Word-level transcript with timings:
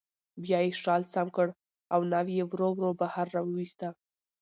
بیا 0.43 0.59
یې 0.65 0.71
شال 0.81 1.01
سم 1.13 1.27
کړ 1.35 1.47
او 1.93 1.99
ناوې 2.11 2.33
یې 2.39 2.45
ورو 2.51 2.69
ورو 2.77 2.91
بهر 3.01 3.25
راوویسته 3.35 3.87